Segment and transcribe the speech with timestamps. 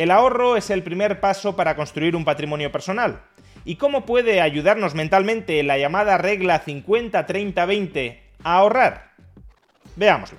[0.00, 3.20] El ahorro es el primer paso para construir un patrimonio personal.
[3.66, 9.10] ¿Y cómo puede ayudarnos mentalmente la llamada regla 50-30-20 a ahorrar?
[9.96, 10.38] Veámoslo.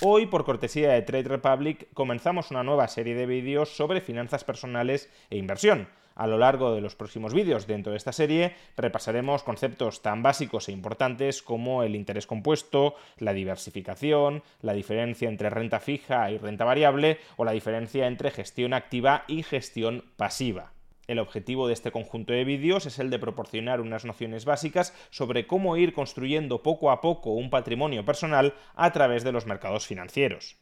[0.00, 5.10] Hoy, por cortesía de Trade Republic, comenzamos una nueva serie de vídeos sobre finanzas personales
[5.28, 5.86] e inversión.
[6.18, 10.68] A lo largo de los próximos vídeos dentro de esta serie repasaremos conceptos tan básicos
[10.68, 16.64] e importantes como el interés compuesto, la diversificación, la diferencia entre renta fija y renta
[16.64, 20.72] variable o la diferencia entre gestión activa y gestión pasiva.
[21.06, 25.46] El objetivo de este conjunto de vídeos es el de proporcionar unas nociones básicas sobre
[25.46, 30.56] cómo ir construyendo poco a poco un patrimonio personal a través de los mercados financieros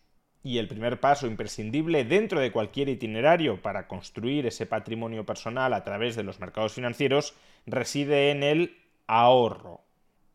[0.46, 5.82] y el primer paso imprescindible dentro de cualquier itinerario para construir ese patrimonio personal a
[5.82, 7.34] través de los mercados financieros
[7.66, 8.76] reside en el
[9.08, 9.80] ahorro.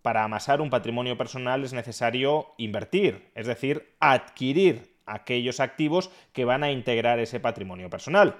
[0.01, 6.65] Para amasar un patrimonio personal es necesario invertir, es decir, adquirir aquellos activos que van
[6.65, 8.35] a integrar ese patrimonio personal.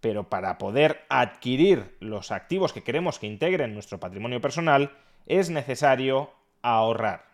[0.00, 4.90] Pero para poder adquirir los activos que queremos que integren nuestro patrimonio personal,
[5.26, 7.31] es necesario ahorrar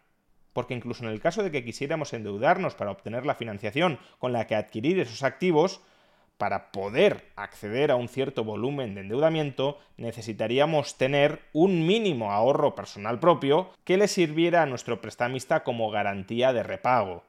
[0.53, 4.47] porque incluso en el caso de que quisiéramos endeudarnos para obtener la financiación con la
[4.47, 5.81] que adquirir esos activos,
[6.39, 13.19] para poder acceder a un cierto volumen de endeudamiento, necesitaríamos tener un mínimo ahorro personal
[13.19, 17.25] propio que le sirviera a nuestro prestamista como garantía de repago.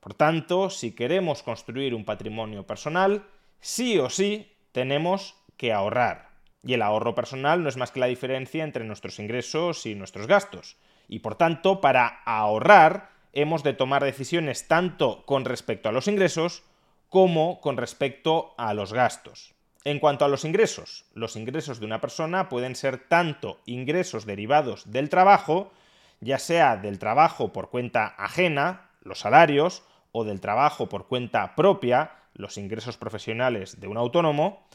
[0.00, 3.24] Por tanto, si queremos construir un patrimonio personal,
[3.60, 6.28] sí o sí tenemos que ahorrar.
[6.64, 10.26] Y el ahorro personal no es más que la diferencia entre nuestros ingresos y nuestros
[10.26, 10.76] gastos
[11.08, 16.62] y por tanto para ahorrar hemos de tomar decisiones tanto con respecto a los ingresos
[17.08, 19.54] como con respecto a los gastos.
[19.84, 24.90] En cuanto a los ingresos, los ingresos de una persona pueden ser tanto ingresos derivados
[24.90, 25.72] del trabajo,
[26.20, 29.82] ya sea del trabajo por cuenta ajena, los salarios,
[30.12, 34.66] o del trabajo por cuenta propia, los ingresos profesionales de un autónomo,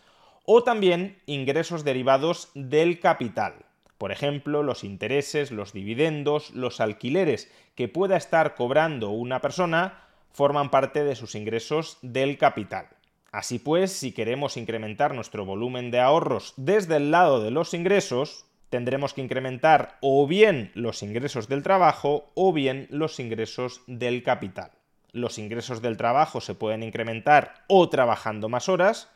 [0.46, 3.66] o también ingresos derivados del capital,
[3.98, 10.72] por ejemplo, los intereses, los dividendos, los alquileres que pueda estar cobrando una persona forman
[10.72, 12.88] parte de sus ingresos del capital.
[13.32, 18.46] Así pues, si queremos incrementar nuestro volumen de ahorros desde el lado de los ingresos,
[18.70, 24.72] tendremos que incrementar o bien los ingresos del trabajo o bien los ingresos del capital.
[25.12, 29.10] Los ingresos del trabajo se pueden incrementar o trabajando más horas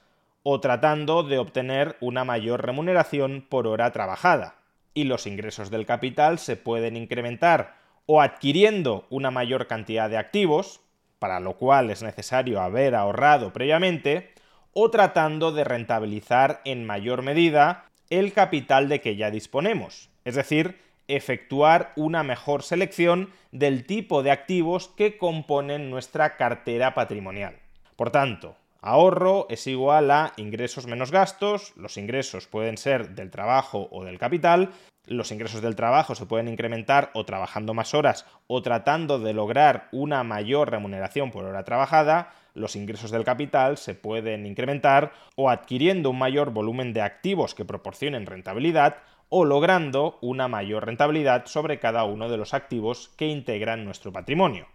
[0.43, 4.55] o tratando de obtener una mayor remuneración por hora trabajada
[4.97, 7.75] y los ingresos del capital se pueden incrementar
[8.07, 10.81] o adquiriendo una mayor cantidad de activos,
[11.19, 14.31] para lo cual es necesario haber ahorrado previamente,
[14.73, 20.79] o tratando de rentabilizar en mayor medida el capital de que ya disponemos, es decir,
[21.07, 27.59] efectuar una mejor selección del tipo de activos que componen nuestra cartera patrimonial.
[27.95, 28.55] Por tanto,
[28.87, 34.17] Ahorro es igual a ingresos menos gastos, los ingresos pueden ser del trabajo o del
[34.17, 34.69] capital,
[35.07, 39.89] los ingresos del trabajo se pueden incrementar o trabajando más horas o tratando de lograr
[39.91, 46.09] una mayor remuneración por hora trabajada, los ingresos del capital se pueden incrementar o adquiriendo
[46.11, 52.05] un mayor volumen de activos que proporcionen rentabilidad o logrando una mayor rentabilidad sobre cada
[52.05, 54.65] uno de los activos que integran nuestro patrimonio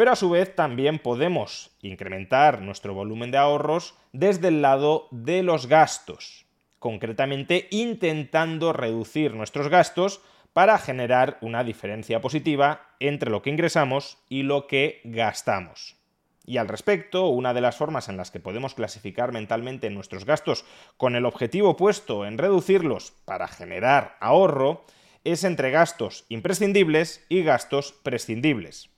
[0.00, 5.42] pero a su vez también podemos incrementar nuestro volumen de ahorros desde el lado de
[5.42, 6.46] los gastos,
[6.78, 10.22] concretamente intentando reducir nuestros gastos
[10.54, 15.96] para generar una diferencia positiva entre lo que ingresamos y lo que gastamos.
[16.46, 20.64] Y al respecto, una de las formas en las que podemos clasificar mentalmente nuestros gastos
[20.96, 24.86] con el objetivo puesto en reducirlos para generar ahorro
[25.24, 28.89] es entre gastos imprescindibles y gastos prescindibles.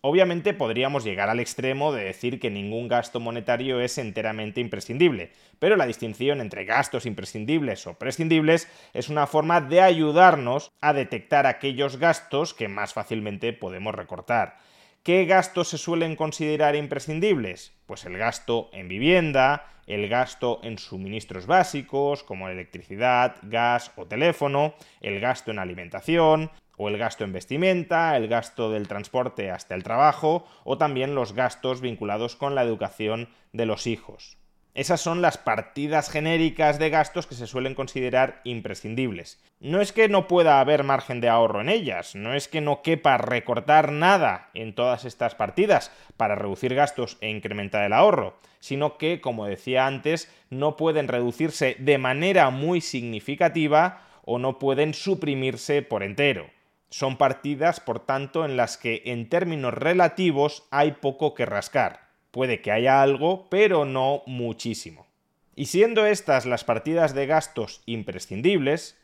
[0.00, 5.74] Obviamente podríamos llegar al extremo de decir que ningún gasto monetario es enteramente imprescindible, pero
[5.74, 11.96] la distinción entre gastos imprescindibles o prescindibles es una forma de ayudarnos a detectar aquellos
[11.96, 14.58] gastos que más fácilmente podemos recortar.
[15.02, 17.72] ¿Qué gastos se suelen considerar imprescindibles?
[17.86, 24.74] Pues el gasto en vivienda, el gasto en suministros básicos como electricidad, gas o teléfono,
[25.00, 29.82] el gasto en alimentación, o el gasto en vestimenta, el gasto del transporte hasta el
[29.82, 34.38] trabajo o también los gastos vinculados con la educación de los hijos.
[34.78, 39.42] Esas son las partidas genéricas de gastos que se suelen considerar imprescindibles.
[39.58, 42.80] No es que no pueda haber margen de ahorro en ellas, no es que no
[42.82, 48.98] quepa recortar nada en todas estas partidas para reducir gastos e incrementar el ahorro, sino
[48.98, 55.82] que, como decía antes, no pueden reducirse de manera muy significativa o no pueden suprimirse
[55.82, 56.46] por entero.
[56.90, 62.08] Son partidas, por tanto, en las que en términos relativos hay poco que rascar.
[62.30, 65.06] Puede que haya algo, pero no muchísimo.
[65.54, 68.96] Y siendo estas las partidas de gastos imprescindibles,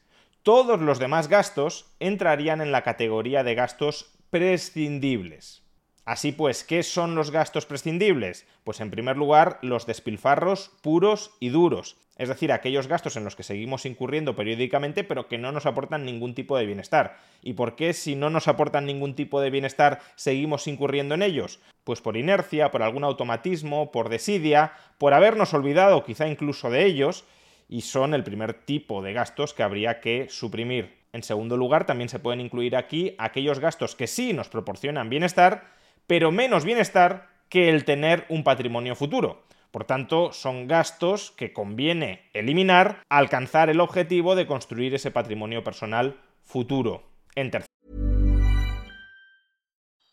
[0.45, 5.64] todos los demás gastos entrarían en la categoría de gastos prescindibles.
[6.05, 8.47] Así pues, ¿qué son los gastos prescindibles?
[8.63, 13.35] Pues en primer lugar, los despilfarros puros y duros, es decir, aquellos gastos en los
[13.37, 17.17] que seguimos incurriendo periódicamente pero que no nos aportan ningún tipo de bienestar.
[17.43, 21.61] ¿Y por qué si no nos aportan ningún tipo de bienestar seguimos incurriendo en ellos?
[21.85, 27.25] Pues por inercia, por algún automatismo, por desidia, por habernos olvidado quizá incluso de ellos,
[27.67, 30.99] y son el primer tipo de gastos que habría que suprimir.
[31.15, 35.73] En segundo lugar, también se pueden incluir aquí aquellos gastos que sí nos proporcionan bienestar,
[36.07, 39.45] pero menos bienestar que el tener un patrimonio futuro.
[39.71, 46.17] Por tanto, son gastos que conviene eliminar alcanzar el objetivo de construir ese patrimonio personal
[46.45, 47.03] futuro.
[47.35, 47.51] En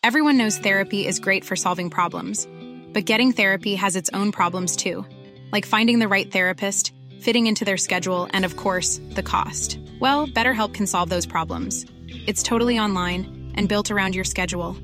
[0.04, 2.48] Everyone knows therapy is great for solving problems,
[2.92, 5.06] but getting therapy has its own problems too,
[5.52, 9.78] like finding the right therapist, fitting into their schedule, and of course, the cost.
[10.00, 11.86] Well, BetterHelp can solve those problems.
[12.26, 14.76] It's totally online and built around your schedule.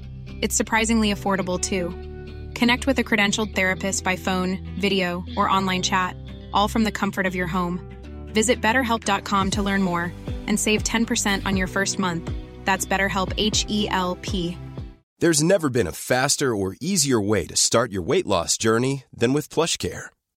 [0.42, 1.90] It's surprisingly affordable too.
[2.54, 6.16] Connect with a credentialed therapist by phone, video, or online chat,
[6.54, 7.80] all from the comfort of your home.
[8.34, 10.12] Visit betterhelp.com to learn more
[10.48, 12.32] and save 10% on your first month.
[12.66, 14.58] That's BetterHelp H E L P.
[15.20, 19.34] There's never been a faster or easier way to start your weight loss journey than
[19.34, 20.10] with PlushCare.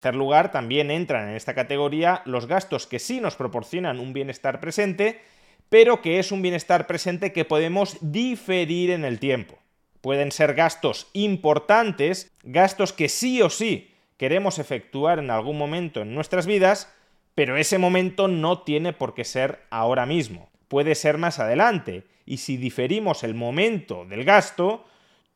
[0.00, 4.60] Tercer lugar, también entran en esta categoría los gastos que sí nos proporcionan un bienestar
[4.60, 5.20] presente,
[5.68, 9.58] pero que es un bienestar presente que podemos diferir en el tiempo.
[10.00, 16.14] Pueden ser gastos importantes, gastos que sí o sí queremos efectuar en algún momento en
[16.14, 16.92] nuestras vidas,
[17.34, 22.38] pero ese momento no tiene por qué ser ahora mismo, puede ser más adelante, y
[22.38, 24.84] si diferimos el momento del gasto,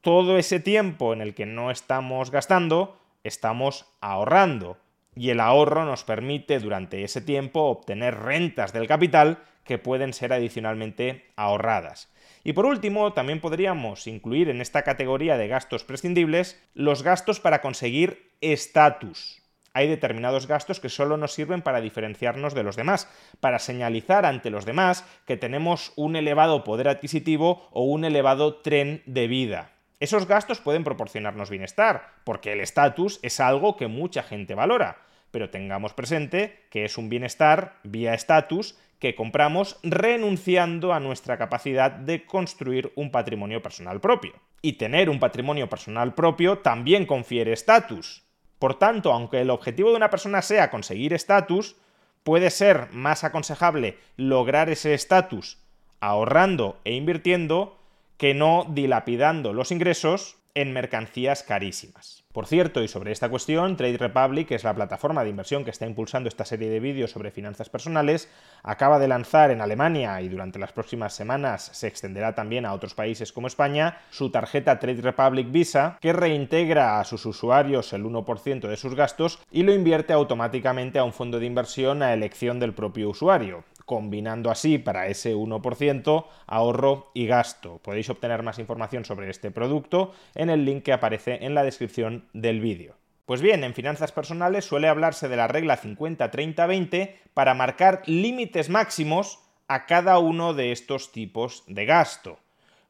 [0.00, 4.78] todo ese tiempo en el que no estamos gastando, estamos ahorrando,
[5.14, 10.33] y el ahorro nos permite durante ese tiempo obtener rentas del capital que pueden ser
[10.33, 12.12] adicionalmente ahorradas.
[12.42, 17.61] Y por último, también podríamos incluir en esta categoría de gastos prescindibles los gastos para
[17.61, 19.42] conseguir estatus.
[19.73, 24.50] Hay determinados gastos que solo nos sirven para diferenciarnos de los demás, para señalizar ante
[24.50, 29.71] los demás que tenemos un elevado poder adquisitivo o un elevado tren de vida.
[30.00, 34.97] Esos gastos pueden proporcionarnos bienestar, porque el estatus es algo que mucha gente valora,
[35.30, 41.90] pero tengamos presente que es un bienestar vía estatus que compramos renunciando a nuestra capacidad
[41.90, 44.33] de construir un patrimonio personal propio.
[44.62, 48.23] Y tener un patrimonio personal propio también confiere estatus.
[48.59, 51.76] Por tanto, aunque el objetivo de una persona sea conseguir estatus,
[52.25, 55.59] puede ser más aconsejable lograr ese estatus
[56.00, 57.79] ahorrando e invirtiendo
[58.20, 62.22] que no dilapidando los ingresos en mercancías carísimas.
[62.32, 65.70] Por cierto, y sobre esta cuestión, Trade Republic, que es la plataforma de inversión que
[65.70, 68.28] está impulsando esta serie de vídeos sobre finanzas personales,
[68.62, 72.92] acaba de lanzar en Alemania y durante las próximas semanas se extenderá también a otros
[72.92, 78.68] países como España, su tarjeta Trade Republic Visa, que reintegra a sus usuarios el 1%
[78.68, 82.74] de sus gastos y lo invierte automáticamente a un fondo de inversión a elección del
[82.74, 87.80] propio usuario combinando así para ese 1% ahorro y gasto.
[87.82, 92.28] Podéis obtener más información sobre este producto en el link que aparece en la descripción
[92.32, 92.94] del vídeo.
[93.26, 99.40] Pues bien, en finanzas personales suele hablarse de la regla 50-30-20 para marcar límites máximos
[99.66, 102.38] a cada uno de estos tipos de gasto.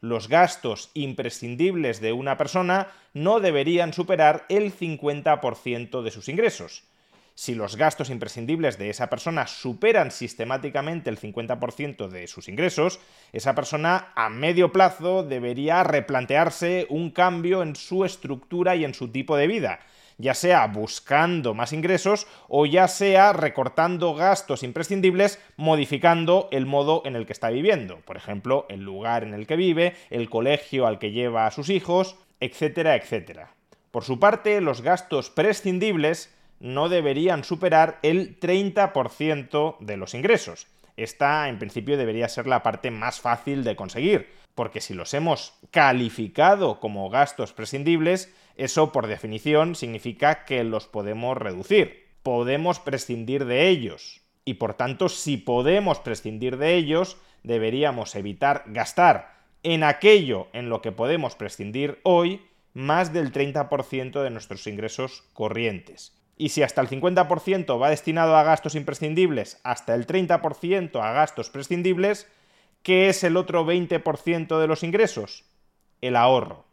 [0.02, 6.89] Los gastos imprescindibles de una persona no deberían superar el 50% de sus ingresos
[7.40, 13.00] si los gastos imprescindibles de esa persona superan sistemáticamente el 50% de sus ingresos,
[13.32, 19.08] esa persona a medio plazo debería replantearse un cambio en su estructura y en su
[19.08, 19.80] tipo de vida
[20.18, 27.16] ya sea buscando más ingresos o ya sea recortando gastos imprescindibles, modificando el modo en
[27.16, 28.00] el que está viviendo.
[28.00, 31.70] Por ejemplo, el lugar en el que vive, el colegio al que lleva a sus
[31.70, 33.54] hijos, etcétera, etcétera.
[33.90, 40.66] Por su parte, los gastos prescindibles no deberían superar el 30% de los ingresos.
[40.96, 45.54] Esta, en principio, debería ser la parte más fácil de conseguir, porque si los hemos
[45.70, 53.68] calificado como gastos prescindibles, eso por definición significa que los podemos reducir, podemos prescindir de
[53.68, 54.20] ellos.
[54.44, 60.82] Y por tanto, si podemos prescindir de ellos, deberíamos evitar gastar en aquello en lo
[60.82, 62.42] que podemos prescindir hoy
[62.74, 68.42] más del 30% de nuestros ingresos corrientes y si hasta el 50% va destinado a
[68.42, 72.26] gastos imprescindibles, hasta el 30% a gastos prescindibles,
[72.82, 75.44] ¿qué es el otro 20% de los ingresos?
[76.00, 76.64] El ahorro.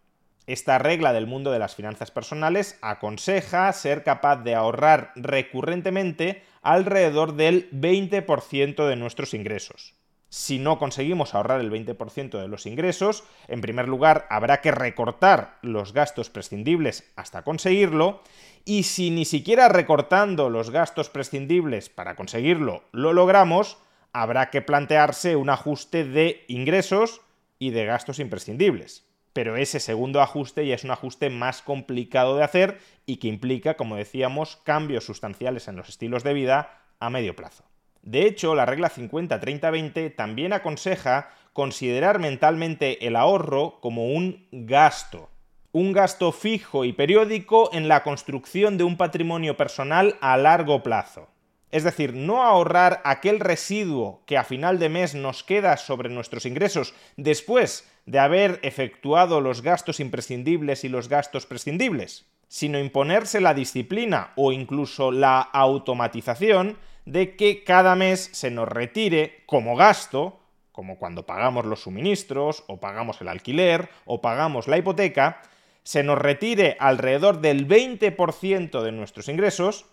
[0.45, 7.35] Esta regla del mundo de las finanzas personales aconseja ser capaz de ahorrar recurrentemente alrededor
[7.35, 9.96] del 20% de nuestros ingresos.
[10.29, 15.57] Si no conseguimos ahorrar el 20% de los ingresos, en primer lugar habrá que recortar
[15.61, 18.21] los gastos prescindibles hasta conseguirlo,
[18.65, 23.77] y si ni siquiera recortando los gastos prescindibles para conseguirlo lo logramos,
[24.11, 27.21] habrá que plantearse un ajuste de ingresos
[27.59, 29.05] y de gastos imprescindibles.
[29.31, 33.75] Pero ese segundo ajuste ya es un ajuste más complicado de hacer y que implica,
[33.75, 37.63] como decíamos, cambios sustanciales en los estilos de vida a medio plazo.
[38.01, 45.29] De hecho, la regla 50-30-20 también aconseja considerar mentalmente el ahorro como un gasto.
[45.71, 51.29] Un gasto fijo y periódico en la construcción de un patrimonio personal a largo plazo.
[51.69, 56.45] Es decir, no ahorrar aquel residuo que a final de mes nos queda sobre nuestros
[56.45, 63.53] ingresos después de haber efectuado los gastos imprescindibles y los gastos prescindibles, sino imponerse la
[63.53, 70.41] disciplina o incluso la automatización de que cada mes se nos retire como gasto,
[70.73, 75.41] como cuando pagamos los suministros, o pagamos el alquiler, o pagamos la hipoteca,
[75.83, 79.85] se nos retire alrededor del 20% de nuestros ingresos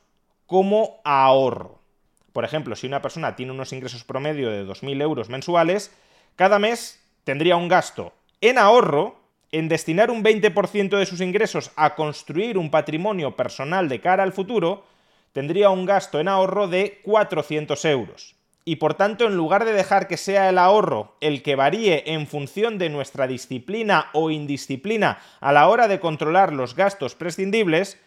[0.47, 1.79] como ahorro.
[2.33, 5.97] Por ejemplo, si una persona tiene unos ingresos promedio de 2.000 euros mensuales,
[6.35, 9.21] cada mes tendría un gasto en ahorro,
[9.53, 14.33] en destinar un 20% de sus ingresos a construir un patrimonio personal de cara al
[14.33, 14.85] futuro,
[15.35, 18.37] tendría un gasto en ahorro de 400 euros.
[18.65, 22.27] Y por tanto, en lugar de dejar que sea el ahorro el que varíe en
[22.27, 27.99] función de nuestra disciplina o indisciplina a la hora de controlar los gastos prescindibles,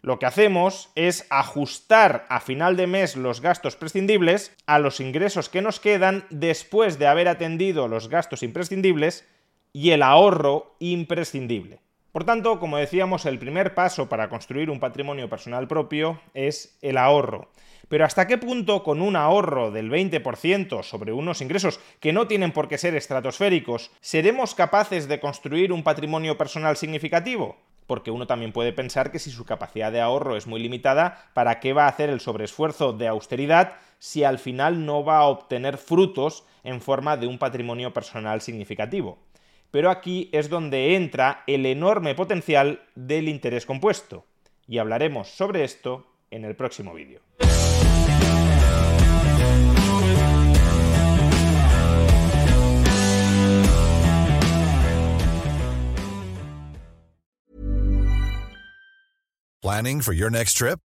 [0.00, 5.48] lo que hacemos es ajustar a final de mes los gastos prescindibles a los ingresos
[5.48, 9.26] que nos quedan después de haber atendido los gastos imprescindibles
[9.72, 11.80] y el ahorro imprescindible.
[12.16, 16.96] Por tanto, como decíamos, el primer paso para construir un patrimonio personal propio es el
[16.96, 17.50] ahorro.
[17.88, 22.52] Pero ¿hasta qué punto con un ahorro del 20% sobre unos ingresos que no tienen
[22.52, 27.58] por qué ser estratosféricos, seremos capaces de construir un patrimonio personal significativo?
[27.86, 31.60] Porque uno también puede pensar que si su capacidad de ahorro es muy limitada, ¿para
[31.60, 35.76] qué va a hacer el sobreesfuerzo de austeridad si al final no va a obtener
[35.76, 39.18] frutos en forma de un patrimonio personal significativo?
[39.76, 44.24] Pero aquí es donde entra el enorme potencial del interés compuesto.
[44.66, 47.20] Y hablaremos sobre esto en el próximo vídeo.
[59.60, 60.85] Planning for your next trip?